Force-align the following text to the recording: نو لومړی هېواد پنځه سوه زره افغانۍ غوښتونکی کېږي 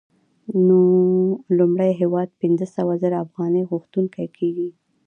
نو 0.67 0.79
لومړی 1.57 1.91
هېواد 2.01 2.29
پنځه 2.41 2.65
سوه 2.75 2.93
زره 3.03 3.17
افغانۍ 3.25 3.63
غوښتونکی 3.71 4.27
کېږي 4.37 4.69